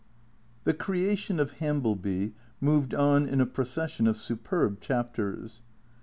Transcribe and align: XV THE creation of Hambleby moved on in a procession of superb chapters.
XV 0.01 0.63
THE 0.63 0.73
creation 0.73 1.39
of 1.39 1.51
Hambleby 1.59 2.33
moved 2.59 2.95
on 2.95 3.27
in 3.27 3.39
a 3.39 3.45
procession 3.45 4.07
of 4.07 4.17
superb 4.17 4.79
chapters. 4.81 5.61